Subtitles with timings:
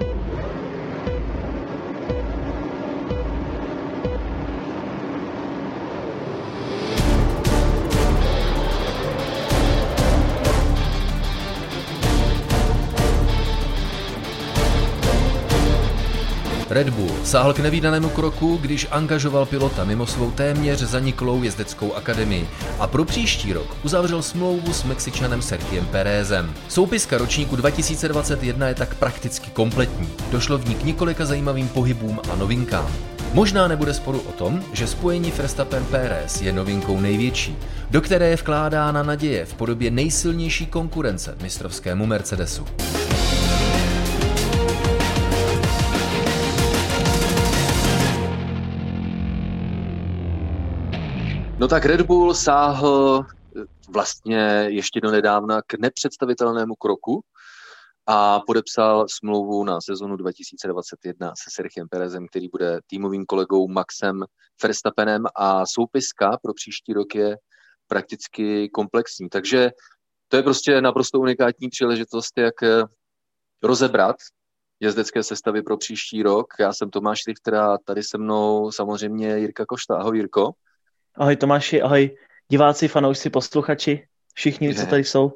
[0.00, 0.14] Thank
[2.28, 2.39] you.
[16.70, 22.48] Red Bull sáhl k nevýdanému kroku, když angažoval pilota mimo svou téměř zaniklou jezdeckou akademii
[22.78, 26.54] a pro příští rok uzavřel smlouvu s Mexičanem Sergiem Perezem.
[26.68, 30.08] Soupiska ročníku 2021 je tak prakticky kompletní.
[30.30, 32.90] Došlo v ní k několika zajímavým pohybům a novinkám.
[33.34, 37.56] Možná nebude sporu o tom, že spojení Verstappen Perez je novinkou největší,
[37.90, 42.66] do které je vkládána naděje v podobě nejsilnější konkurence mistrovskému Mercedesu.
[51.60, 53.24] No tak Red Bull sáhl
[53.56, 57.20] eh, vlastně ještě do nedávna k nepředstavitelnému kroku
[58.06, 64.24] a podepsal smlouvu na sezonu 2021 se Sergiem Perezem, který bude týmovým kolegou Maxem
[64.62, 67.36] Verstappenem a soupiska pro příští rok je
[67.86, 69.28] prakticky komplexní.
[69.28, 69.70] Takže
[70.28, 72.82] to je prostě naprosto unikátní příležitost, jak eh,
[73.62, 74.16] rozebrat
[74.80, 76.46] jezdecké sestavy pro příští rok.
[76.60, 79.96] Já jsem Tomáš Richter a tady se mnou samozřejmě Jirka Košta.
[79.96, 80.52] Ahoj Jirko.
[81.16, 82.16] Ahoj Tomáši, ahoj
[82.50, 84.74] diváci, fanoušci, posluchači, všichni, je.
[84.74, 85.32] co tady jsou.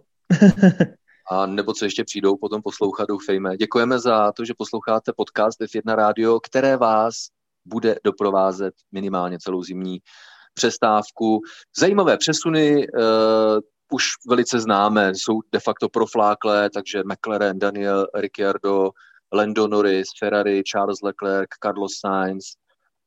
[1.30, 3.56] a nebo co ještě přijdou potom poslouchat, doufejme.
[3.56, 7.14] Děkujeme za to, že posloucháte podcast F1 Radio, které vás
[7.64, 9.98] bude doprovázet minimálně celou zimní
[10.54, 11.40] přestávku.
[11.78, 13.02] Zajímavé přesuny, uh,
[13.92, 18.90] už velice známe, jsou de facto profláklé, takže McLaren, Daniel Ricciardo,
[19.32, 22.44] Lando Norris, Ferrari, Charles Leclerc, Carlos Sainz,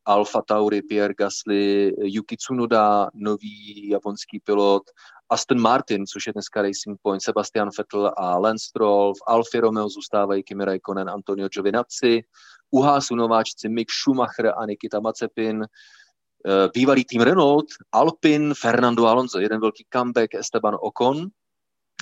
[0.08, 4.84] Alfa Tauri, Pierre Gasly, Yuki Tsunoda, nový japonský pilot,
[5.30, 9.90] Aston Martin, což je dneska Racing Point, Sebastian Vettel a Lance Stroll, v Alfa Romeo
[9.90, 12.24] zůstávají Kimi Raikkonen, Antonio Giovinazzi,
[12.72, 19.40] u Haasu nováčci Mick Schumacher a Nikita Mazepin, eh, bývalý tým Renault, Alpin, Fernando Alonso,
[19.40, 21.28] jeden velký comeback, Esteban Ocon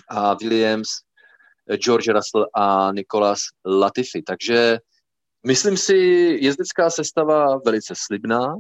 [0.10, 0.88] a Williams,
[1.84, 4.22] George Russell a Nicolas Latifi.
[4.22, 4.80] Takže
[5.48, 5.96] Myslím si,
[6.42, 8.56] jezdecká sestava velice slibná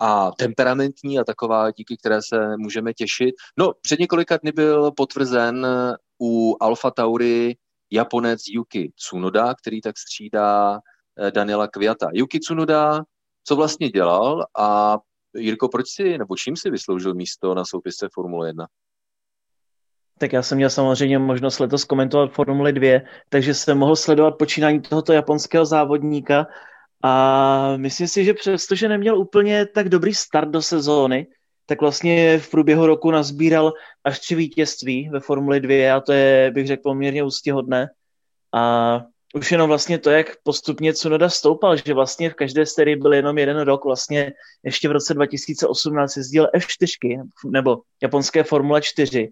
[0.00, 3.34] a temperamentní a taková, díky které se můžeme těšit.
[3.58, 5.66] No, před několika dny byl potvrzen
[6.22, 7.56] u Alfa Tauri
[7.92, 10.78] Japonec Yuki Tsunoda, který tak střídá
[11.18, 12.08] eh, Daniela Kviata.
[12.12, 13.02] Yuki Tsunoda,
[13.44, 14.98] co vlastně dělal a
[15.36, 18.66] Jirko, proč si, nebo čím si vysloužil místo na soupisce Formule 1?
[20.18, 24.80] Tak já jsem měl samozřejmě možnost letos komentovat Formuli 2, takže jsem mohl sledovat počínání
[24.80, 26.46] tohoto japonského závodníka
[27.02, 31.26] a myslím si, že přestože neměl úplně tak dobrý start do sezóny,
[31.66, 33.72] tak vlastně v průběhu roku nazbíral
[34.04, 37.88] až tři vítězství ve Formuli 2 a to je, bych řekl, poměrně ústěhodné.
[38.54, 39.00] A
[39.34, 43.38] už jenom vlastně to, jak postupně Cunoda stoupal, že vlastně v každé sérii byl jenom
[43.38, 44.32] jeden rok, vlastně
[44.62, 49.30] ještě v roce 2018 jezdil F4, nebo japonské Formule 4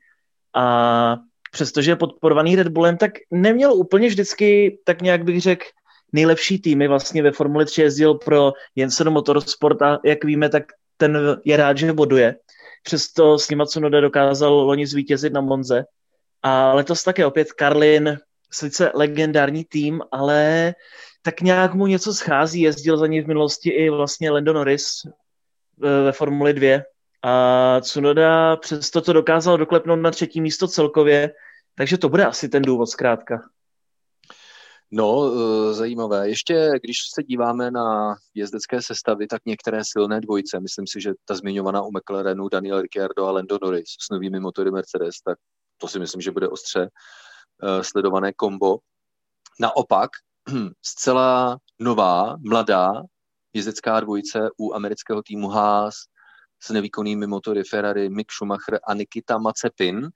[0.54, 1.16] a
[1.52, 5.64] přestože je podporovaný Red Bullem, tak neměl úplně vždycky, tak nějak bych řekl,
[6.12, 6.88] nejlepší týmy.
[6.88, 10.62] Vlastně ve Formuli 3 jezdil pro Jensen Motorsport a jak víme, tak
[10.96, 12.36] ten je rád, že boduje.
[12.82, 15.84] Přesto s nima Cunoda dokázal loni zvítězit na Monze.
[16.42, 18.18] A letos také opět Karlin,
[18.52, 20.74] sice legendární tým, ale
[21.22, 22.60] tak nějak mu něco schází.
[22.60, 24.86] Jezdil za ní v minulosti i vlastně Lando Norris
[25.78, 26.82] ve Formuli 2
[27.22, 31.34] a Cunoda přesto to dokázal doklepnout na třetí místo celkově,
[31.74, 33.42] takže to bude asi ten důvod zkrátka.
[34.94, 36.28] No, eh, zajímavé.
[36.28, 41.34] Ještě když se díváme na jezdecké sestavy, tak některé silné dvojice, myslím si, že ta
[41.34, 45.38] zmiňovaná u McLarenu, Daniel Ricciardo a Lando Norris s novými motory Mercedes, tak
[45.78, 46.80] to si myslím, že bude ostře
[47.62, 48.78] uh, sledované kombo.
[49.60, 50.10] Naopak,
[50.82, 52.92] zcela nová, mladá
[53.52, 55.94] jezdecká dvojice u amerického týmu Haas
[56.62, 60.04] s nevýkonnými motory Ferrari Mick Schumacher a Nikita Mazepin.
[60.04, 60.10] Uh,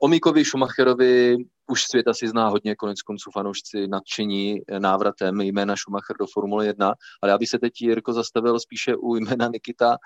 [0.00, 1.36] o Mikovi Schumacherovi
[1.66, 6.94] už svět asi zná hodně, konec konců fanoušci nadšení návratem jména Schumacher do Formule 1,
[7.22, 9.96] ale já bych se teď, Jirko, zastavil spíše u jména Nikita,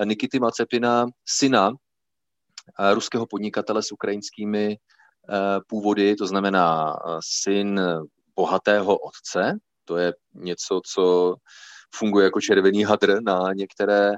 [0.00, 1.72] eh, Nikity Mazepina, syna
[2.94, 4.76] ruského podnikatele s ukrajinskými
[5.66, 7.80] původy, to znamená syn
[8.36, 11.34] bohatého otce, to je něco, co
[11.94, 14.12] funguje jako červený hadr na některé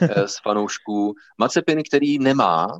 [0.00, 1.14] eh, z fanoušků.
[1.38, 2.78] Mazepin, který nemá,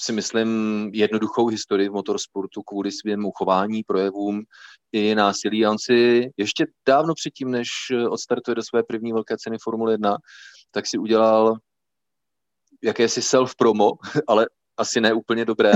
[0.00, 4.42] si myslím, jednoduchou historii v motorsportu kvůli svému chování, projevům
[4.92, 5.66] i násilí.
[5.66, 7.68] A on si ještě dávno předtím, než
[8.10, 10.16] odstartuje do své první velké ceny Formule 1,
[10.70, 11.56] tak si udělal
[12.82, 13.92] jakési self-promo,
[14.28, 14.46] ale
[14.76, 15.72] asi ne úplně dobré.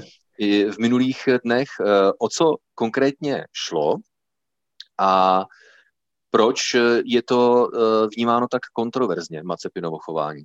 [0.38, 3.96] I v minulých dnech, eh, o co konkrétně šlo,
[4.98, 5.44] a
[6.34, 7.70] proč je to
[8.16, 10.42] vnímáno tak kontroverzně, Mazepinovo chování?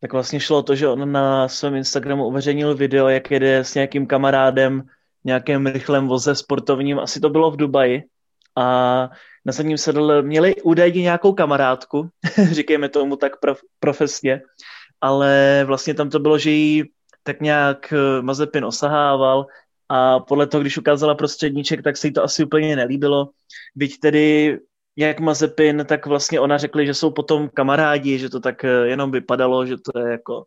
[0.00, 4.06] Tak vlastně šlo to, že on na svém Instagramu uveřejnil video, jak jede s nějakým
[4.06, 4.82] kamarádem
[5.22, 8.02] v nějakém rychlém voze sportovním, asi to bylo v Dubaji,
[8.56, 8.64] a
[9.44, 12.08] na zadním sedle měli údajně nějakou kamarádku,
[12.52, 14.42] říkejme tomu tak prof, profesně,
[15.00, 16.84] ale vlastně tam to bylo, že jí
[17.22, 19.46] tak nějak eh, Mazepin osahával
[19.88, 23.30] a podle toho, když ukázala prostředníček, tak se jí to asi úplně nelíbilo.
[23.74, 24.58] Byť tedy
[24.96, 29.10] jak Mazepin, tak vlastně ona řekli, že jsou potom kamarádi, že to tak eh, jenom
[29.10, 30.44] vypadalo, že to je jako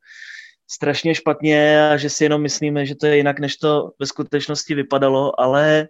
[0.69, 4.75] strašně špatně a že si jenom myslíme, že to je jinak, než to ve skutečnosti
[4.75, 5.87] vypadalo, ale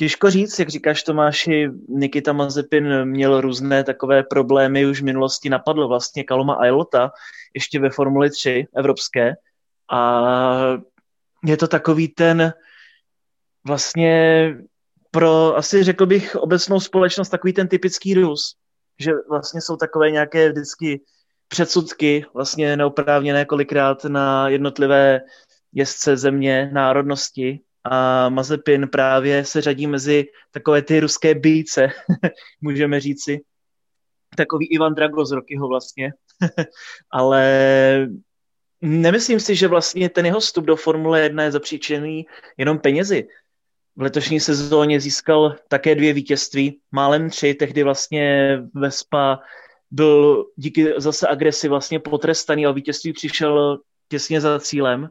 [0.00, 5.88] Těžko říct, jak říkáš Tomáši, Nikita Mazepin měl různé takové problémy, už v minulosti napadlo
[5.88, 7.10] vlastně Kaloma Ailota,
[7.54, 9.34] ještě ve Formuli 3 evropské
[9.90, 10.20] a
[11.44, 12.52] je to takový ten
[13.66, 14.54] vlastně
[15.10, 18.56] pro, asi řekl bych, obecnou společnost takový ten typický Rus,
[19.00, 21.00] že vlastně jsou takové nějaké vždycky
[21.48, 25.20] předsudky, vlastně neoprávněné kolikrát na jednotlivé
[25.72, 31.88] jezdce země, národnosti a Mazepin právě se řadí mezi takové ty ruské bíjce,
[32.60, 33.40] můžeme říci.
[34.36, 36.12] Takový Ivan Drago z Rokyho vlastně.
[37.10, 38.08] Ale
[38.80, 43.28] nemyslím si, že vlastně ten jeho vstup do Formule 1 je zapříčený jenom penězi.
[43.96, 49.40] V letošní sezóně získal také dvě vítězství, málem tři, tehdy vlastně Vespa
[49.90, 55.08] byl díky zase agresi vlastně potrestaný a vítězství přišel těsně za cílem.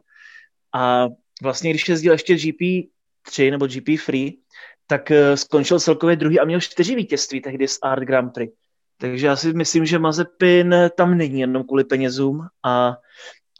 [0.74, 1.08] A
[1.42, 4.38] vlastně když jezdil ještě GP3 nebo GP Free,
[4.86, 8.52] tak eh, skončil celkově druhý a měl čtyři vítězství tehdy z Art Grand Prix.
[8.98, 12.96] Takže já si myslím, že Mazepin tam není jenom kvůli penězům a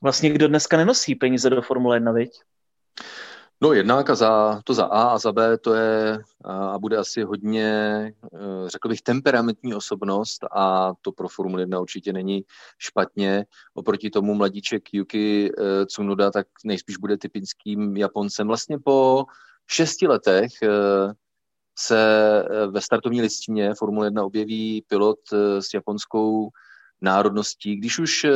[0.00, 2.30] vlastně kdo dneska nenosí peníze do Formule 1, viď?
[3.62, 7.22] No jednak a za, to za A a za B to je a bude asi
[7.22, 7.68] hodně,
[8.34, 12.42] eh, řekl bych, temperamentní osobnost a to pro Formule 1 určitě není
[12.78, 13.44] špatně.
[13.74, 18.46] Oproti tomu mladíček Yuki eh, Tsunoda tak nejspíš bude typickým Japoncem.
[18.46, 19.24] Vlastně po
[19.66, 20.68] šesti letech eh,
[21.78, 21.98] se
[22.70, 25.18] ve startovní listině Formule 1 objeví pilot
[25.60, 26.48] s japonskou
[27.00, 27.76] národností.
[27.76, 28.26] Když už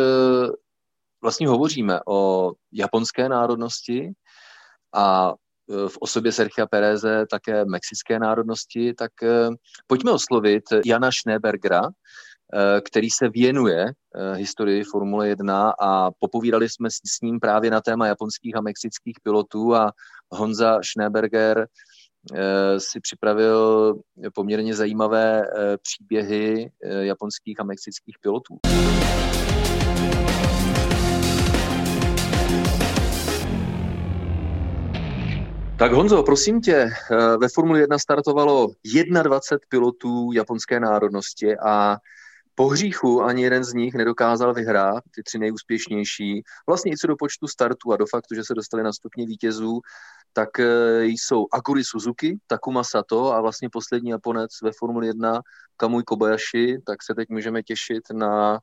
[1.25, 4.13] vlastně hovoříme o japonské národnosti,
[4.95, 5.35] a
[5.71, 9.49] e, v osobě Sergio Pereze také mexické národnosti, tak e,
[9.87, 13.87] pojďme oslovit Jana Schneebergera, e, který se věnuje
[14.35, 19.75] historii Formule 1 a popovídali jsme s ním právě na téma japonských a mexických pilotů
[19.75, 19.93] a
[20.31, 21.67] Honza Schneeberger
[22.79, 23.95] si připravil
[24.35, 25.43] poměrně zajímavé
[25.83, 28.59] příběhy japonských a mexických pilotů.
[35.79, 38.69] Tak Honzo, prosím tě, eh, ve Formuli 1 startovalo
[39.23, 41.97] 21 pilotů japonské národnosti a
[42.55, 46.43] po hříchu ani jeden z nich nedokázal vyhrát, ty tři nejúspěšnější.
[46.67, 49.81] Vlastně i co do počtu startů a do faktu, že se dostali na stupně vítězů,
[50.33, 55.41] tak eh, jsou Akuri Suzuki, Takuma Sato a vlastně poslední Japonec ve Formuli 1
[55.77, 58.59] Kamui Kobayashi, tak se teď můžeme těšit na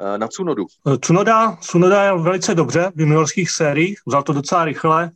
[0.00, 0.66] eh, na Tsunodu.
[1.00, 5.10] Tsunoda, Tsunoda je velice dobře v juniorských sériích, vzal to docela rychle,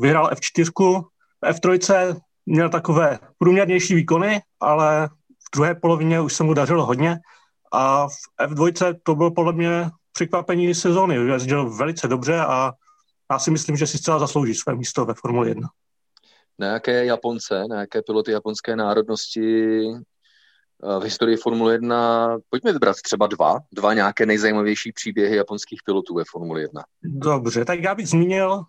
[0.00, 1.04] vyhrál F4,
[1.44, 2.16] F3
[2.46, 7.18] měl takové průměrnější výkony, ale v druhé polovině už se mu dařilo hodně
[7.72, 11.14] a v F2 to bylo podle mě překvapení sezóny.
[11.14, 12.72] Jezdil velice dobře a
[13.32, 15.68] já si myslím, že si zcela zaslouží své místo ve Formule 1.
[16.58, 22.96] Na jaké Japonce, na jaké piloty japonské národnosti eh, v historii Formule 1, pojďme vybrat
[23.04, 26.82] třeba dva, dva nějaké nejzajímavější příběhy japonských pilotů ve Formule 1.
[27.02, 28.64] Dobře, tak já bych zmínil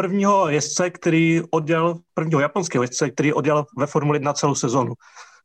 [0.00, 4.94] prvního jezdce, který odjel, prvního japonského jezdce, který odjel ve Formuli 1 celou sezonu.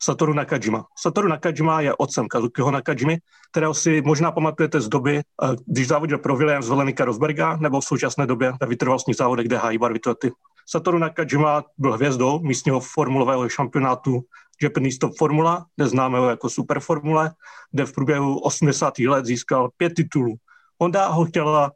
[0.04, 0.86] Satoru Nakajima.
[0.98, 3.18] Satoru Nakajima je otcem Kazukiho Nakajimy,
[3.52, 7.86] kterého si možná pamatujete z doby, eh, když závodil pro Williams Velenika Rosberga, nebo v
[7.86, 10.00] současné době ve vytrvalostních závodech, kde hájí barvy.
[10.66, 14.22] Satoru Nakajima byl hvězdou místního formulového šampionátu
[14.64, 17.32] Japanese Top Formula, neznáme ho jako Superformule,
[17.72, 19.00] kde v průběhu 80.
[19.00, 20.36] let získal pět titulů.
[20.80, 21.72] Honda ho chtěla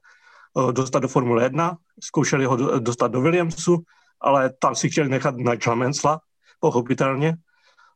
[0.57, 3.83] Eh, dostat do Formule 1, zkoušeli ho dostat do Williamsu,
[4.21, 6.21] ale tam si chtěli nechat na Jamensla,
[6.59, 7.37] pochopitelně.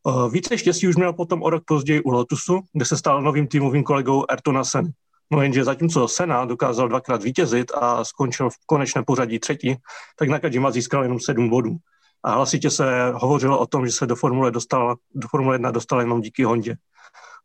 [0.07, 3.47] Eh, více štěstí už měl potom o rok později u Lotusu, kde se stal novým
[3.47, 4.91] týmovým kolegou Ayrtona Sen.
[5.31, 9.75] No jenže zatímco Sena dokázal dvakrát vítězit a skončil v konečné pořadí třetí,
[10.19, 11.75] tak Nakajima získal jenom sedm bodů.
[12.23, 15.99] A hlasitě se hovořilo o tom, že se do Formule, dostal, do Formule 1 dostal
[15.99, 16.75] jenom díky Hondě.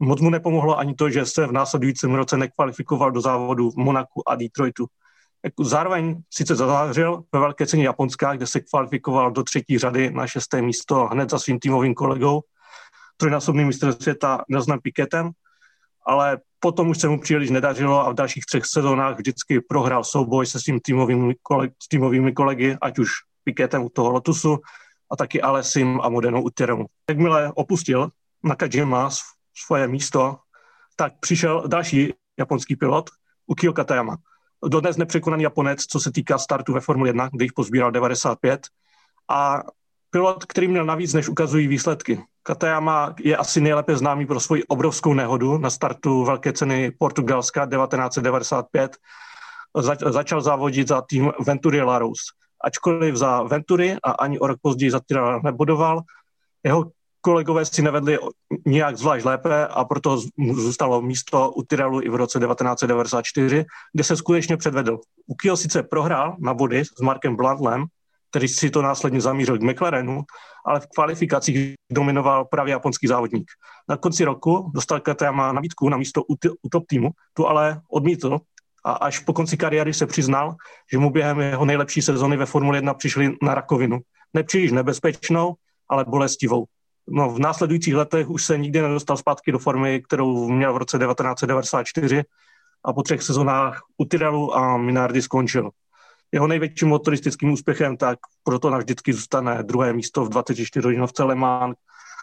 [0.01, 4.29] Moc mu nepomohlo ani to, že se v následujícím roce nekvalifikoval do závodu v Monaku
[4.31, 4.87] a Detroitu.
[5.45, 10.27] Jako zároveň sice zazářil ve velké ceně Japonska, kde se kvalifikoval do třetí řady na
[10.27, 12.41] šesté místo hned za svým týmovým kolegou,
[13.17, 15.31] trojnásobným mistrem světa Nelsonem Piketem,
[16.07, 20.47] ale potom už se mu příliš nedařilo a v dalších třech sezónách vždycky prohrál souboj
[20.47, 23.09] se svým týmovými, koleg, s týmovými kolegy, ať už
[23.45, 24.59] Piketem u toho Lotusu
[25.11, 26.87] a taky Alesim a Modenou u Tyrrenu.
[27.11, 28.09] Jakmile opustil
[28.45, 29.11] Nakajima
[29.67, 30.39] svoje místo,
[30.97, 33.11] tak přišel další japonský pilot,
[33.47, 34.17] Ukio Katayama.
[34.67, 38.67] Dodnes nepřekonaný Japonec, co se týká startu ve Formule 1, kde jich pozbíral 95.
[39.29, 39.63] A
[40.11, 42.25] pilot, který měl navíc, než ukazují výsledky.
[42.43, 48.97] Katayama je asi nejlépe známý pro svoji obrovskou nehodu na startu velké ceny Portugalska 1995.
[49.77, 52.19] Zač- začal závodit za tým Venturi Larus.
[52.65, 56.01] Ačkoliv za Venturi a ani o rok později za Tyrrell nebodoval,
[56.65, 58.19] jeho kolegové si nevedli
[58.67, 60.21] nijak zvlášť lépe a proto
[60.55, 64.99] zůstalo místo u Tyrellu i v roce 1994, kde se skutečně předvedl.
[65.27, 67.85] Ukio sice prohrál na body s Markem Blantlem,
[68.31, 70.23] který si to následně zamířil k McLarenu,
[70.67, 73.51] ale v kvalifikacích dominoval právě japonský závodník.
[73.89, 77.81] Na konci roku dostal Katayama nabídku na místo u, t- u top týmu, tu ale
[77.91, 78.39] odmítl
[78.85, 80.55] a až po konci kariéry se přiznal,
[80.93, 83.99] že mu během jeho nejlepší sezony ve Formule 1 přišli na rakovinu.
[84.35, 85.55] Nepříliš nebezpečnou,
[85.89, 86.65] ale bolestivou.
[87.11, 90.99] No, v následujících letech už se nikdy nedostal zpátky do formy, kterou měl v roce
[90.99, 92.23] 1994
[92.85, 95.71] a po třech sezónách u Tyrrellu a Minardi skončil.
[96.33, 101.77] Jeho největším motoristickým úspěchem tak proto navždycky zůstane druhé místo v 24 hodinovce Le Mans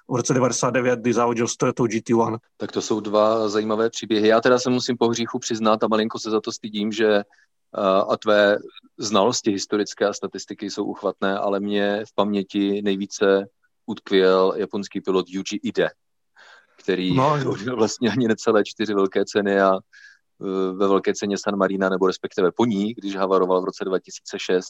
[0.10, 2.38] v roce 99, kdy závodil s Toyota GT1.
[2.58, 4.28] Tak to jsou dva zajímavé příběhy.
[4.28, 7.24] Já teda se musím po hříchu přiznat a malinko se za to stydím, že
[7.78, 8.58] uh, a tvé
[8.98, 13.48] znalosti historické a statistiky jsou uchvatné, ale mě v paměti nejvíce
[13.86, 15.90] utkvěl japonský pilot Yuji Ide,
[16.78, 17.38] který no,
[17.76, 19.72] vlastně ani necelé čtyři velké ceny a
[20.74, 24.66] ve velké ceně San Marina, nebo respektive po ní, když havaroval v roce 2006,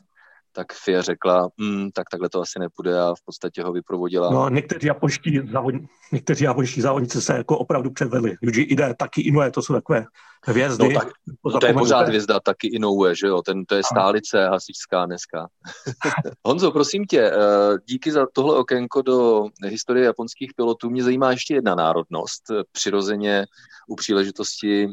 [0.55, 4.29] tak FIA řekla, mm, tak takhle to asi nepůjde a v podstatě ho vyprovodila.
[4.29, 8.35] No, někteří japonští, závodní, někteří japonští závodníci se jako opravdu předvedli.
[8.41, 10.05] Yuji Ide, taky Inoue, to jsou takové
[10.45, 10.93] hvězdy.
[10.93, 11.07] No, tak,
[11.45, 15.47] no, to je pořád hvězda, taky Inoue, že jo, Ten, to je stálice hasičská dneska.
[16.45, 17.37] Honzo, prosím tě, eh,
[17.85, 20.89] díky za tohle okénko do historie japonských pilotů.
[20.89, 22.43] Mě zajímá ještě jedna národnost.
[22.71, 23.45] Přirozeně
[23.87, 24.87] u příležitosti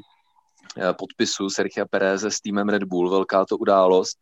[0.79, 4.19] eh, podpisu Sergio Pereze s týmem Red Bull, velká to událost.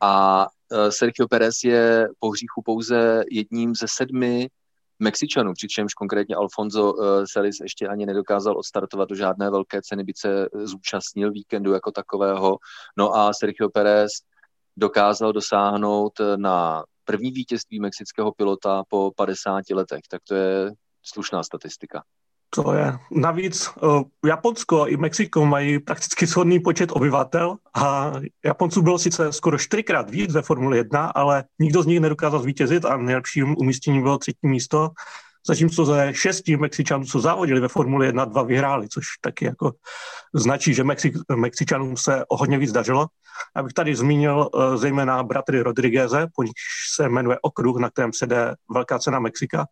[0.00, 4.48] A eh, Sergio Perez je po hříchu pouze jedním ze sedmi
[4.98, 10.18] Mexičanů, přičemž konkrétně Alfonso uh, Celis ještě ani nedokázal odstartovat do žádné velké ceny, byť
[10.18, 12.58] se zúčastnil víkendu jako takového.
[12.96, 14.10] No a Sergio Perez
[14.76, 22.02] dokázal dosáhnout na první vítězství mexického pilota po 50 letech, tak to je slušná statistika.
[22.54, 22.98] To je.
[23.10, 28.12] Navíc uh, Japonsko i Mexiko mají prakticky shodný počet obyvatel a
[28.44, 32.84] Japonců bylo sice skoro čtyřikrát víc ve Formule 1, ale nikdo z nich nedokázal zvítězit
[32.84, 34.90] a nejlepším umístěním bylo třetí místo,
[35.46, 39.72] zatímco ze šesti Mexičanů, co závodili ve Formule 1, dva vyhráli, což taky jako
[40.34, 43.06] značí, že Mexik, Mexičanům se o hodně víc dařilo.
[43.54, 46.52] Abych tady zmínil uh, zejména bratry Rodrigueze, po nich
[46.94, 49.66] se jmenuje okruh, na kterém se jde Velká cena Mexika,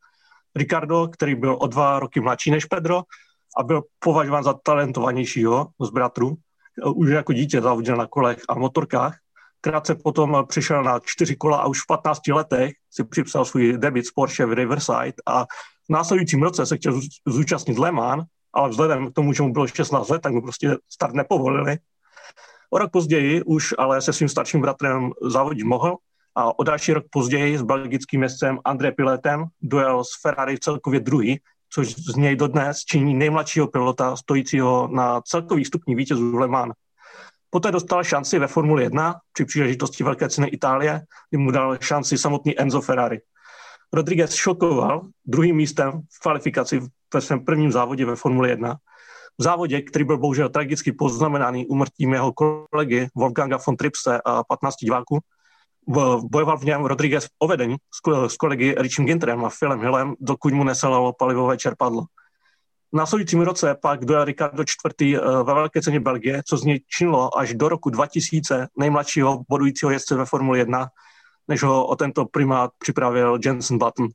[0.57, 3.03] Ricardo, který byl o dva roky mladší než Pedro
[3.57, 6.37] a byl považován za talentovanějšího z bratrů.
[6.95, 9.17] Už jako dítě závodil na kolech a motorkách.
[9.61, 14.07] Krátce potom přišel na čtyři kola a už v 15 letech si připsal svůj debit
[14.07, 19.11] z Porsche v Riverside a v následujícím roce se chtěl zúčastnit Le Mans, ale vzhledem
[19.11, 21.79] k tomu, že mu bylo 16 let, tak mu prostě start nepovolili.
[22.71, 25.97] O rok později už ale se svým starším bratrem závodit mohl
[26.35, 31.41] a o další rok později s belgickým městcem André Piletem dojel s Ferrari celkově druhý,
[31.73, 36.73] což z něj dodnes činí nejmladšího pilota stojícího na celkový stupní vítězů Le Mans.
[37.51, 42.19] Poté dostal šanci ve Formuli 1 při příležitosti Velké ceny Itálie, kdy mu dal šanci
[42.19, 43.21] samotný Enzo Ferrari.
[43.93, 46.81] Rodriguez šokoval druhým místem v kvalifikaci
[47.15, 48.77] ve svém prvním závodě ve Formuli 1.
[49.39, 54.77] V závodě, který byl bohužel tragicky poznamenaný umrtím jeho kolegy Wolfganga von Tripse a 15
[54.77, 55.19] diváků,
[56.23, 57.77] bojoval v něm Rodriguez v vedení
[58.27, 62.03] s kolegy Richem Ginterem a Philem Hillem, dokud mu neselalo palivové čerpadlo.
[62.93, 66.81] V následujícím roce pak dojel Ricardo čtvrtý eh, ve velké ceně Belgie, co z něj
[66.89, 70.89] činilo až do roku 2000 nejmladšího bodujícího jezdce ve Formule 1,
[71.49, 74.09] než ho o tento primát připravil Jensen Button.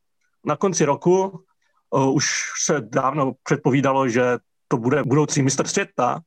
[0.45, 1.43] Na konci roku
[1.89, 2.25] uh, už
[2.65, 6.19] se dávno předpovídalo, že to bude budoucí mistr světa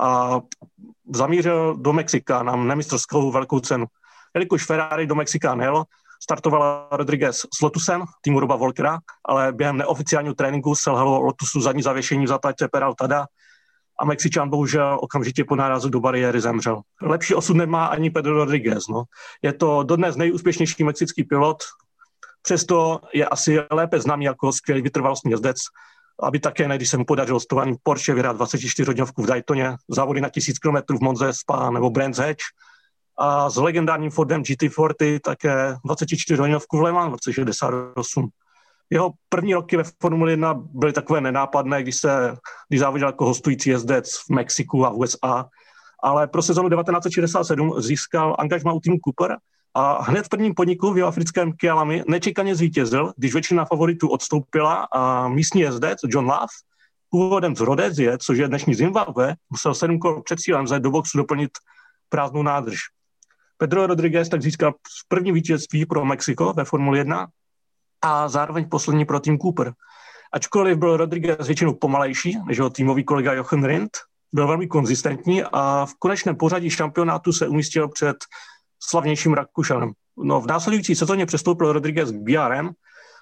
[0.00, 0.40] a
[1.14, 3.86] zamířil do Mexika na nemistrskou velkou cenu.
[4.34, 5.84] Jelikož Ferrari do Mexika nejel,
[6.22, 12.24] startovala Rodriguez s Lotusem, týmu Roba Volkera, ale během neoficiálního tréninku selhalo Lotusu zadní zavěšení
[12.24, 13.26] v zatáčce Peraltada
[14.00, 16.80] a Mexičan bohužel okamžitě po nárazu do bariéry zemřel.
[17.02, 18.88] Lepší osud nemá ani Pedro Rodriguez.
[18.88, 19.02] No.
[19.42, 21.56] Je to dodnes nejúspěšnější mexický pilot,
[22.42, 25.56] přesto je asi lépe známý jako skvělý vytrvalostní jezdec,
[26.22, 30.20] aby také ne, když se mu podařilo stování Porsche vyhrát 24 hodinovku v Daytoně, závody
[30.20, 32.42] na 1000 km v Monze Spa nebo Brands Hatch
[33.18, 38.30] a s legendárním Fordem GT40 také 24 hodinovku v Le Mans v roce 68
[38.90, 42.36] jeho první roky ve Formule 1 byly takové nenápadné, když se
[42.68, 45.48] když závodil jako hostující jezdec v Mexiku a v USA,
[46.02, 49.36] ale pro sezonu 1967 získal angažma u týmu Cooper
[49.74, 55.28] a hned v prvním podniku v africkém Kialami nečekaně zvítězil, když většina favoritů odstoupila a
[55.28, 56.46] místní jezdec John Love,
[57.10, 61.18] původem z Rhodesie, což je dnešní Zimbabwe, musel sedm kol před cílem zajít do boxu
[61.18, 61.50] doplnit
[62.08, 62.78] prázdnou nádrž.
[63.58, 64.74] Pedro Rodriguez tak získal
[65.08, 67.26] první vítězství pro Mexiko ve Formule 1
[68.02, 69.72] a zároveň poslední pro tým Cooper.
[70.32, 73.90] Ačkoliv byl Rodriguez většinou pomalejší než jeho týmový kolega Jochen Rindt,
[74.32, 78.16] byl velmi konzistentní a v konečném pořadí šampionátu se umístil před
[78.82, 79.92] slavnějším Rakušanem.
[80.16, 82.70] No, v následující sezóně přestoupil Rodriguez k BRM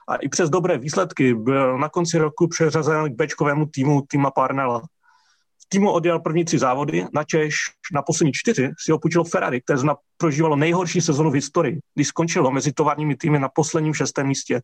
[0.09, 4.83] a i přes dobré výsledky byl na konci roku přeřazen k bečkovému týmu týma Parnella
[5.69, 7.55] týmu odjel první tři závody, na Češ
[7.95, 12.51] na poslední čtyři si opučilo Ferrari, které zna prožívalo nejhorší sezonu v historii, když skončilo
[12.51, 14.61] mezi továrními týmy na posledním šestém místě.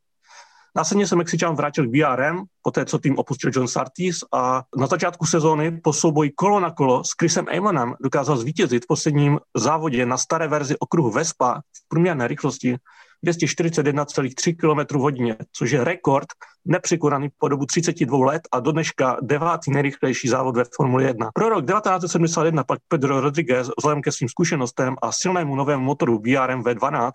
[0.76, 5.26] Následně se Mexičan vrátil k BRM, poté co tým opustil John Sartis a na začátku
[5.26, 10.16] sezóny po souboji kolo na kolo s Chrisem Amanem dokázal zvítězit v posledním závodě na
[10.18, 12.76] staré verzi okruhu Vespa v průměrné rychlosti
[13.26, 16.26] 241,3 km hodině, což je rekord
[16.64, 21.30] nepřekonaný po dobu 32 let a do dneška devátý nejrychlejší závod ve Formule 1.
[21.34, 26.62] Pro rok 1971 pak Pedro Rodriguez vzhledem ke svým zkušenostem a silnému novému motoru BRM
[26.62, 27.10] V12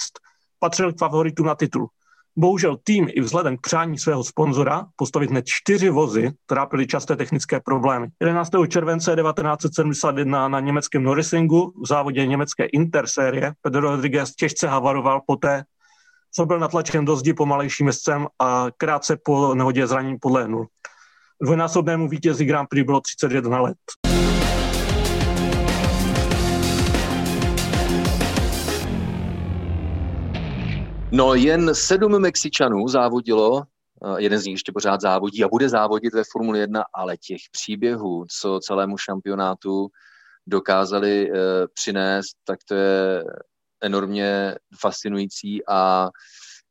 [0.59, 1.87] patřil k favoritům na titul.
[2.39, 7.59] Bohužel tým i vzhledem k přání svého sponzora postavit hned čtyři vozy trápily časté technické
[7.59, 8.07] problémy.
[8.21, 8.51] 11.
[8.67, 15.63] července 1971 na německém Norrisingu v závodě německé Intersérie Pedro Rodriguez těžce havaroval poté,
[16.31, 20.67] co byl natlačen do zdi pomalejším jezdcem a krátce po nehodě zranění podlehnul.
[21.41, 23.77] Dvojnásobnému vítězi Grand Prix bylo 31 let.
[31.11, 33.63] No jen sedm Mexičanů závodilo,
[34.17, 38.25] jeden z nich ještě pořád závodí a bude závodit ve Formule 1, ale těch příběhů,
[38.41, 39.87] co celému šampionátu
[40.47, 41.37] dokázali eh,
[41.73, 43.23] přinést, tak to je
[43.81, 46.09] enormně fascinující a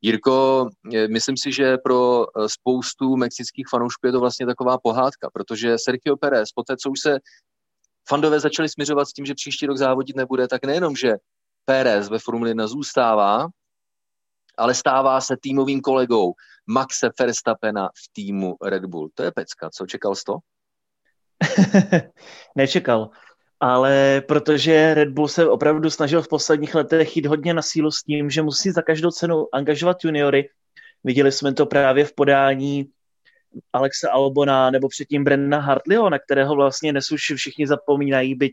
[0.02, 0.68] Jirko,
[1.10, 6.16] myslím si, že pro eh, spoustu mexických fanoušků je to vlastně taková pohádka, protože Sergio
[6.16, 7.18] Perez, po té, co už se
[8.08, 11.12] fandové začali směřovat s tím, že příští rok závodit nebude, tak nejenom, že
[11.64, 13.46] Perez ve Formuli 1 zůstává,
[14.58, 16.32] ale stává se týmovým kolegou
[16.66, 19.08] Maxe Verstappena v týmu Red Bull.
[19.14, 19.70] To je pecka.
[19.70, 20.38] Co čekal jsi to?
[22.56, 23.10] Nečekal
[23.60, 28.02] ale protože Red Bull se opravdu snažil v posledních letech jít hodně na sílu s
[28.02, 30.48] tím, že musí za každou cenu angažovat juniory.
[31.04, 32.88] Viděli jsme to právě v podání
[33.72, 38.52] Alexa Albona nebo předtím Brenda Hartleyho, na kterého vlastně nesuši všichni zapomínají, byť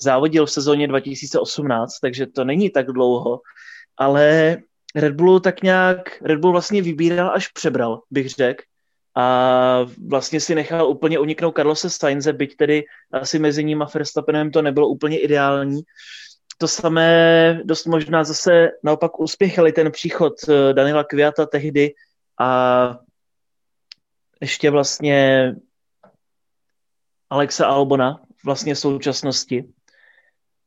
[0.00, 3.40] závodil v sezóně 2018, takže to není tak dlouho,
[3.96, 4.56] ale
[4.94, 8.62] Red Bull tak nějak, Red Bull vlastně vybíral až přebral, bych řekl,
[9.20, 14.50] a vlastně si nechal úplně uniknout Carlose Sainze, byť tedy asi mezi ním a Verstappenem
[14.50, 15.82] to nebylo úplně ideální.
[16.58, 21.94] To samé dost možná zase naopak uspěchali ten příchod eh, Daniela Kviata tehdy
[22.40, 22.98] a
[24.40, 25.52] ještě vlastně
[27.30, 29.64] Alexa Albona vlastně v současnosti.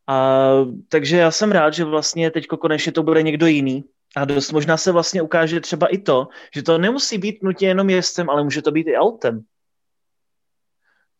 [0.07, 0.49] A,
[0.89, 3.83] takže já jsem rád, že vlastně teď konečně to bude někdo jiný,
[4.17, 7.89] a dost možná se vlastně ukáže třeba i to, že to nemusí být nutně jenom
[7.89, 9.43] jezdcem, ale může to být i autem.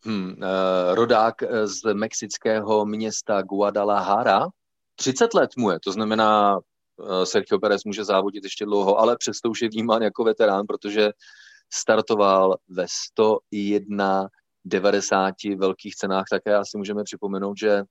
[0.04, 4.46] Hmm, uh, rodák eh, z mexického města Guadalajara,
[4.96, 9.50] 30 let mu je, to znamená, uh, Sergio Perez může závodit ještě dlouho, ale přesto
[9.50, 11.10] už je vnímán jako veterán, protože
[11.72, 14.28] startoval ve 101
[14.64, 17.82] 90 velkých cenách, také asi můžeme připomenout, že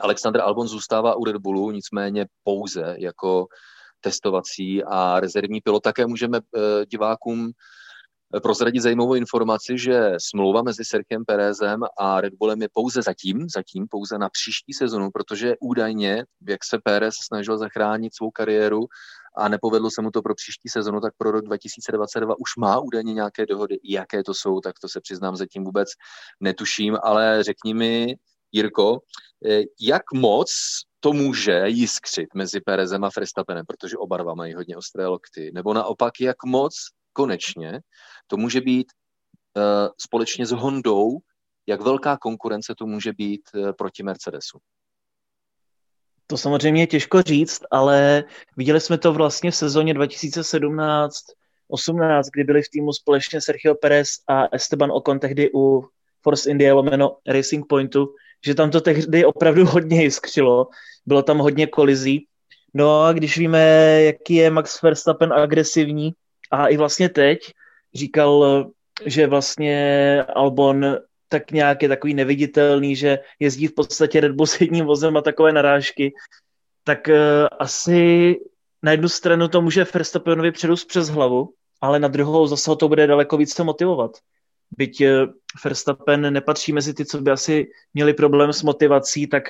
[0.00, 3.46] Alexander Albon zůstává u Red Bullu, nicméně pouze jako
[4.04, 5.82] testovací a rezervní pilot.
[5.82, 7.50] Také můžeme eh, divákům
[8.36, 13.48] eh, prozradit zajímavou informaci, že smlouva mezi Serkem Perezem a Red Bullem je pouze zatím,
[13.48, 18.86] zatím pouze na příští sezonu, protože údajně, jak se Perez snažil zachránit svou kariéru
[19.36, 23.14] a nepovedlo se mu to pro příští sezonu, tak pro rok 2022 už má údajně
[23.14, 23.78] nějaké dohody.
[23.84, 25.88] Jaké to jsou, tak to se přiznám zatím vůbec
[26.40, 28.16] netuším, ale řekni mi,
[28.54, 28.98] Jirko,
[29.50, 30.50] eh, jak moc
[31.04, 35.74] to může jiskřit mezi Perezem a Verstappenem, protože oba dva mají hodně ostré lokty, nebo
[35.74, 36.74] naopak, jak moc
[37.12, 37.80] konečně
[38.26, 38.86] to může být
[39.56, 39.62] uh,
[39.98, 41.18] společně s Hondou
[41.66, 43.40] jak velká konkurence to může být
[43.78, 44.58] proti Mercedesu?
[46.26, 48.24] To samozřejmě je těžko říct, ale
[48.56, 51.24] viděli jsme to vlastně v sezóně 2017
[51.68, 55.88] 18, kdy byli v týmu společně Sergio Perez a Esteban Ocon tehdy u
[56.24, 60.68] Force India lomeno Racing Pointu, že tam to tehdy opravdu hodně jiskřilo,
[61.06, 62.26] bylo tam hodně kolizí.
[62.74, 63.62] No a když víme,
[64.02, 66.12] jaký je Max Verstappen agresivní
[66.50, 67.38] a i vlastně teď
[67.94, 68.66] říkal,
[69.04, 70.96] že vlastně Albon
[71.28, 75.20] tak nějak je takový neviditelný, že jezdí v podstatě Red Bull s jedním vozem a
[75.20, 76.14] takové narážky,
[76.84, 77.14] tak uh,
[77.58, 78.36] asi
[78.82, 82.88] na jednu stranu to může Verstappenovi předůst přes hlavu, ale na druhou zase ho to
[82.88, 84.10] bude daleko více motivovat.
[84.76, 85.08] Byť uh,
[85.64, 89.42] Verstappen nepatří mezi ty, co by asi měli problém s motivací, tak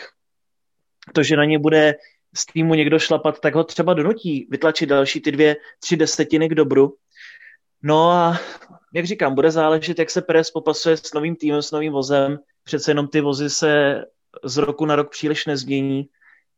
[1.13, 1.95] to, že na ně bude
[2.37, 6.55] z týmu někdo šlapat, tak ho třeba donutí vytlačit další ty dvě, tři desetiny k
[6.55, 6.97] dobru.
[7.83, 8.39] No a
[8.95, 12.39] jak říkám, bude záležet, jak se Perez popasuje s novým týmem, s novým vozem.
[12.65, 14.03] Přece jenom ty vozy se
[14.45, 16.09] z roku na rok příliš nezmění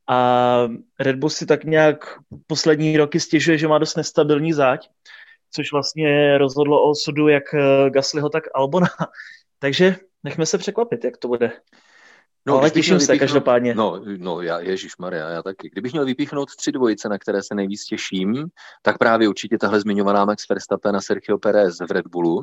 [0.08, 0.68] a
[1.00, 4.88] Red Bull si tak nějak poslední roky stěžuje, že má dost nestabilní záď,
[5.50, 7.44] což vlastně rozhodlo o osudu jak
[7.88, 8.88] Gaslyho, tak Albona.
[9.58, 11.52] Takže nechme se překvapit, jak to bude.
[12.46, 13.74] No, ale těším se každopádně.
[13.74, 15.70] No, no já, Ježíš Maria, já taky.
[15.72, 18.46] Kdybych měl vypíchnout tři dvojice, na které se nejvíc těším,
[18.82, 22.42] tak právě určitě tahle zmiňovaná Max Verstappen a Sergio Perez v Red Bullu.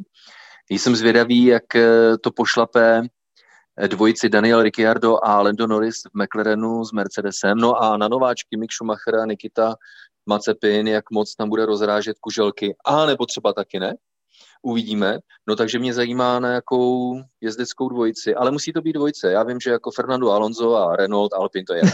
[0.69, 3.01] Jsem zvědavý, jak eh, to pošlape
[3.77, 7.57] eh, dvojici Daniel Ricciardo a Lando Norris v McLarenu s Mercedesem.
[7.57, 9.75] No a na nováčky Mick Schumacher a Nikita
[10.25, 12.75] Mazepin, jak moc tam bude rozrážet kuželky.
[12.85, 13.95] A nebo třeba taky ne
[14.63, 15.19] uvidíme.
[15.47, 19.31] No takže mě zajímá na jakou jezdeckou dvojici, ale musí to být dvojice.
[19.31, 21.81] Já vím, že jako Fernando Alonso a Renault Alpine to je.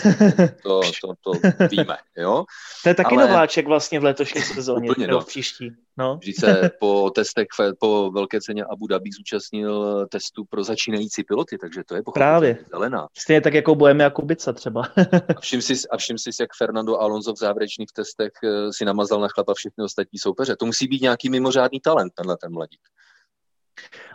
[0.63, 1.39] To, to, to
[1.71, 2.43] víme, jo.
[2.83, 3.27] To je taky ale...
[3.27, 5.21] nováček vlastně v letošní sezóně, Úplně, no.
[5.21, 5.71] v příští.
[5.99, 6.17] No.
[6.17, 7.47] Vždyť se po testech,
[7.79, 12.57] po velké ceně Abu Dhabi zúčastnil testu pro začínající piloty, takže to je Právě.
[12.71, 13.07] zelená.
[13.17, 14.81] Stejně tak jako Bohemia Kubica třeba.
[15.37, 19.21] a všim si, a všim si, jak Fernando Alonso v závěrečných testech eh, si namazal
[19.21, 20.55] na chlapa všechny ostatní soupeře.
[20.55, 22.81] To musí být nějaký mimořádný talent, tenhle ten mladík.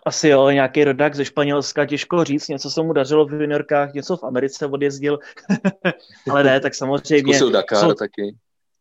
[0.07, 4.17] Asi jo, nějaký rodák ze Španělska, těžko říct, něco se mu dařilo v juniorkách, něco
[4.17, 5.19] v Americe odjezdil,
[6.31, 7.35] ale ne, tak samozřejmě.
[7.35, 8.37] Zkusil Dakar jsou, taky.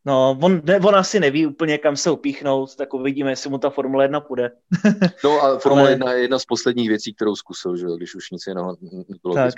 [0.06, 3.70] No, on, ne, on asi neví úplně, kam se upíchnout, tak uvidíme, jestli mu ta
[3.70, 4.52] Formule 1 půjde.
[5.24, 5.92] no a Formule Ale...
[5.92, 8.78] 1 je jedna z posledních věcí, kterou zkusil, že když už nic jiného
[9.10, 9.54] nebylo tak,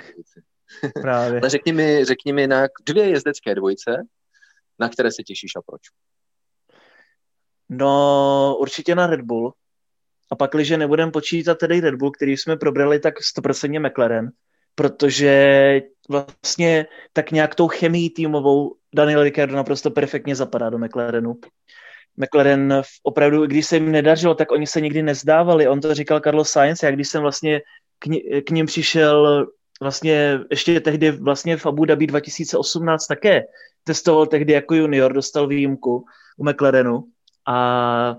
[1.00, 1.40] právě.
[1.40, 4.02] Ale řekni mi, řekni mi na dvě jezdecké dvojice,
[4.78, 5.80] na které se těšíš a proč?
[7.68, 9.52] No, určitě na Red Bull.
[10.30, 14.30] A pak, když nebudeme počítat tedy Red Bull, který jsme probrali, tak 100% McLaren,
[14.74, 21.34] protože vlastně tak nějak tou chemií týmovou Daniel Ricciardo naprosto perfektně zapadá do McLarenu.
[22.16, 25.68] McLaren opravdu, když se jim nedařilo, tak oni se nikdy nezdávali.
[25.68, 27.60] On to říkal Carlos Sainz, jak když jsem vlastně
[27.98, 28.08] k,
[28.44, 29.46] k ním přišel
[29.80, 33.42] vlastně ještě tehdy vlastně v Abu Dhabi 2018 také
[33.84, 36.04] testoval tehdy jako junior, dostal výjimku
[36.36, 37.04] u McLarenu
[37.46, 38.16] a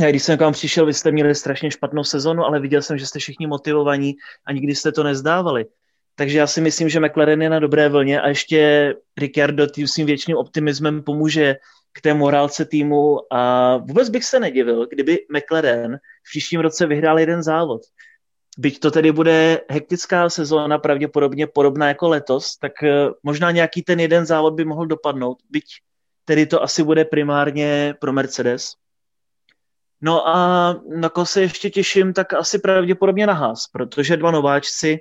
[0.00, 2.98] já když jsem k vám přišel, vy jste měli strašně špatnou sezonu, ale viděl jsem,
[2.98, 4.14] že jste všichni motivovaní
[4.46, 5.66] a nikdy jste to nezdávali.
[6.14, 10.06] Takže já si myslím, že McLaren je na dobré vlně a ještě Ricciardo tím svým
[10.06, 11.56] větším optimismem pomůže
[11.92, 17.18] k té morálce týmu a vůbec bych se nedivil, kdyby McLaren v příštím roce vyhrál
[17.18, 17.82] jeden závod.
[18.58, 24.00] Byť to tedy bude hektická sezóna, pravděpodobně podobná jako letos, tak eh, možná nějaký ten
[24.00, 25.64] jeden závod by mohl dopadnout, byť
[26.24, 28.74] tedy to asi bude primárně pro Mercedes.
[30.00, 30.36] No a
[30.88, 34.98] na koho se ještě těším, tak asi pravděpodobně na Haas, protože dva nováčci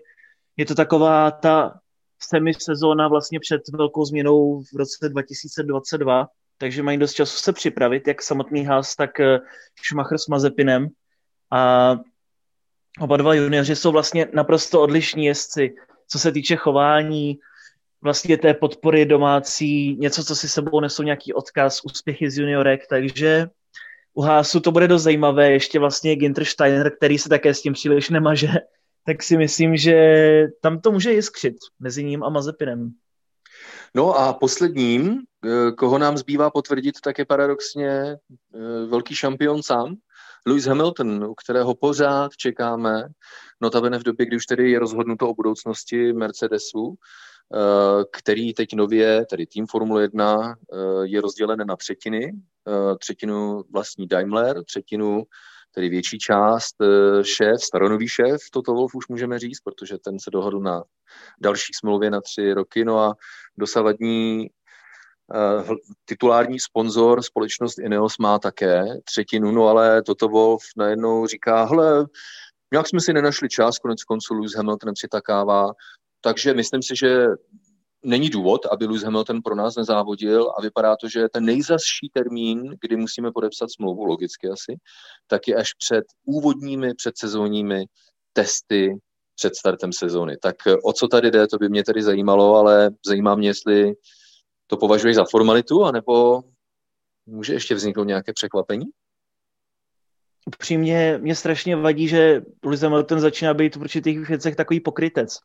[0.58, 1.80] je to taková ta
[2.24, 8.22] semisezóna vlastně před velkou změnou v roce 2022, takže mají dost času se připravit, jak
[8.22, 9.40] samotný Haas, tak eh,
[9.86, 10.88] Schumacher s Mazepinem.
[11.52, 11.96] A
[13.00, 15.76] oba dva junioři jsou vlastně naprosto odlišní jezdci,
[16.08, 17.40] co se týče chování,
[18.02, 23.50] vlastně té podpory domácí, něco, co si sebou nesou nějaký odkaz, úspěchy z juniorek, takže
[24.14, 27.74] u Haasu to bude dost zajímavé, ještě vlastně Ginter Steiner, který se také s tím
[27.74, 28.48] příliš nemaže,
[29.06, 29.96] tak si myslím, že
[30.62, 32.94] tam to může jiskřit mezi ním a Mazepinem.
[33.96, 38.18] No a posledním, eh, koho nám zbývá potvrdit, tak je paradoxně eh,
[38.88, 39.96] velký šampion sám,
[40.48, 43.04] Lewis Hamilton, u kterého pořád čekáme,
[43.62, 49.26] notabene v době, kdy už tedy je rozhodnuto o budoucnosti Mercedesu, eh, který teď nově,
[49.26, 50.56] tedy tým Formule 1,
[51.04, 52.32] je rozdělen na třetiny.
[53.00, 55.24] Třetinu vlastní Daimler, třetinu
[55.72, 60.32] tedy větší část eh, šéf, staronový šéf, Toto Wolf už můžeme říct, protože ten se
[60.32, 60.84] dohodl na
[61.42, 63.16] další smlouvě na tři roky, no a
[63.58, 64.50] dosavadní
[65.70, 72.06] uh, titulární sponzor, společnost Ineos má také třetinu, no ale Toto Wolf najednou říká, hle,
[72.74, 75.72] nějak jsme si nenašli čas, konec konců Lewis Hamilton přitakává,
[76.22, 77.26] takže myslím si, že
[78.04, 82.76] není důvod, aby Lewis Hamilton pro nás nezávodil a vypadá to, že ten nejzasší termín,
[82.82, 84.78] kdy musíme podepsat smlouvu, logicky asi,
[85.28, 87.86] tak je až před úvodními předsezónními
[88.34, 88.98] testy
[89.36, 90.38] před startem sezóny.
[90.38, 93.94] Tak o co tady jde, to by mě tedy zajímalo, ale zajímá mě, jestli
[94.68, 96.42] to považuješ za formalitu, anebo
[97.26, 98.86] může ještě vzniknout nějaké překvapení?
[100.48, 105.38] Upřímně mě strašně vadí, že Lewis Hamilton začíná být v určitých věcech takový pokrytec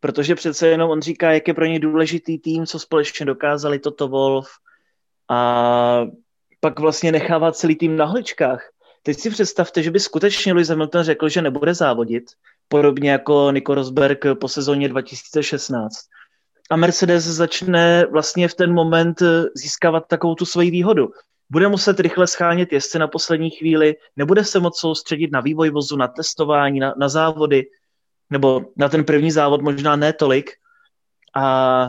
[0.00, 4.08] protože přece jenom on říká, jak je pro ně důležitý tým, co společně dokázali toto
[4.08, 4.48] Wolf
[5.28, 6.06] a
[6.60, 8.68] pak vlastně nechává celý tým na hličkách.
[9.02, 12.24] Teď si představte, že by skutečně Lewis Hamilton řekl, že nebude závodit,
[12.68, 15.92] podobně jako Nico Rosberg po sezóně 2016.
[16.70, 19.22] A Mercedes začne vlastně v ten moment
[19.54, 21.08] získávat takovou tu svoji výhodu.
[21.50, 25.96] Bude muset rychle schánět jezdce na poslední chvíli, nebude se moc soustředit na vývoj vozu,
[25.96, 27.66] na testování, na, na závody,
[28.30, 30.50] nebo na ten první závod možná ne tolik.
[31.36, 31.88] A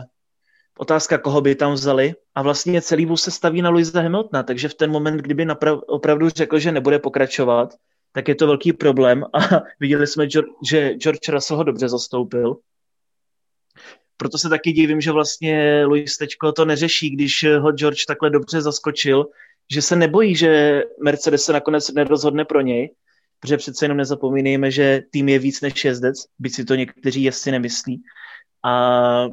[0.78, 2.14] otázka, koho by tam vzali.
[2.34, 5.78] A vlastně celý vůz se staví na Louisa Hamiltona, takže v ten moment, kdyby naprav,
[5.86, 7.74] opravdu řekl, že nebude pokračovat,
[8.12, 9.24] tak je to velký problém.
[9.32, 9.38] A
[9.80, 10.28] viděli jsme,
[10.70, 12.56] že George Russell ho dobře zastoupil.
[14.16, 18.60] Proto se taky divím, že vlastně Luis Tečko to neřeší, když ho George takhle dobře
[18.60, 19.26] zaskočil,
[19.70, 22.90] že se nebojí, že Mercedes se nakonec nerozhodne pro něj,
[23.40, 27.50] protože přece jenom nezapomínejme, že tým je víc než jezdec, byť si to někteří jezdci
[27.50, 28.02] nemyslí.
[28.64, 29.24] A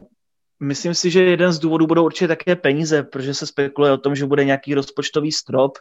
[0.60, 4.15] myslím si, že jeden z důvodů budou určitě také peníze, protože se spekuluje o tom,
[4.15, 5.78] že bude nějaký rozpočtový strop,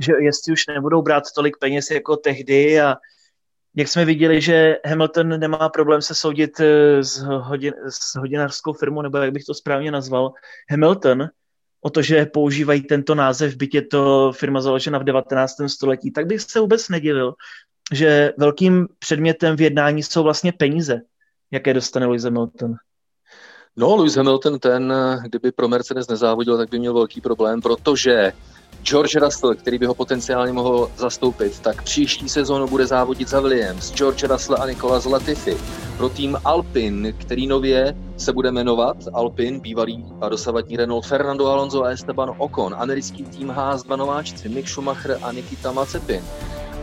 [0.00, 2.96] že jezdci už nebudou brát tolik peněz jako tehdy a
[3.74, 9.02] jak jsme viděli, že Hamilton nemá problém se soudit eh, s, hodin, s hodinářskou firmou,
[9.02, 10.32] nebo jak bych to správně nazval,
[10.70, 11.28] Hamilton
[11.82, 15.52] o to, že používají tento název, byť je to firma založena v 19.
[15.66, 17.34] století, tak bych se vůbec nedivil,
[17.92, 21.00] že velkým předmětem v jednání jsou vlastně peníze,
[21.50, 22.74] jaké dostane Lewis Hamilton.
[23.76, 28.32] No, Lewis Hamilton, ten, kdyby pro Mercedes nezávodil, tak by měl velký problém, protože
[28.82, 33.92] George Russell, který by ho potenciálně mohl zastoupit, tak příští sezónu bude závodit za Williams,
[33.92, 35.56] George Russell a Nicolas Latifi.
[35.96, 41.84] Pro tým Alpin, který nově se bude jmenovat Alpin, bývalý a dosavadní Renault Fernando Alonso
[41.84, 46.24] a Esteban Ocon, americký tým Haas, dva nováčci Mick Schumacher a Nikita Mazepin.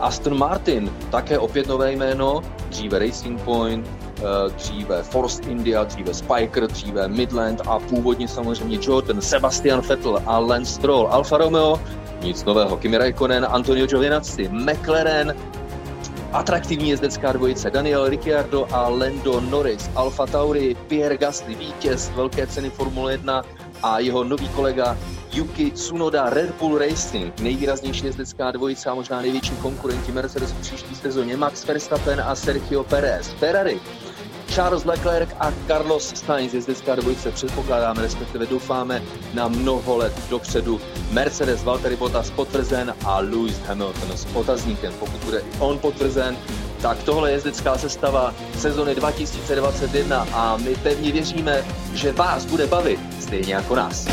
[0.00, 4.09] Aston Martin, také opět nové jméno, dříve Racing Point,
[4.56, 10.72] dříve Force India, dříve Spiker, dříve Midland a původně samozřejmě Jordan, Sebastian Vettel a Lance
[10.72, 11.80] Stroll, Alfa Romeo,
[12.22, 15.34] nic nového, Kimi Raikkonen, Antonio Giovinazzi, McLaren,
[16.32, 22.70] atraktivní jezdecká dvojice Daniel Ricciardo a Lando Norris, Alfa Tauri, Pierre Gasly, vítěz velké ceny
[22.70, 23.42] Formule 1
[23.82, 24.96] a jeho nový kolega
[25.32, 30.94] Yuki Tsunoda, Red Bull Racing, nejvýraznější jezdecká dvojice a možná největší konkurenti Mercedes v příští
[30.94, 33.28] sezóně, Max Verstappen a Sergio Perez.
[33.28, 33.80] Ferrari,
[34.50, 39.02] Charles Leclerc a Carlos Sainz, jezdecká dvojice, předpokládáme, respektive doufáme
[39.34, 40.80] na mnoho let dopředu.
[41.10, 44.92] Mercedes, Valtteri Bottas potvrzen a Lewis Hamilton s otazníkem.
[45.00, 46.36] Pokud bude i on potvrzen,
[46.82, 53.00] tak tohle je jezdecká sestava sezony 2021 a my pevně věříme, že vás bude bavit
[53.20, 54.06] stejně jako nás.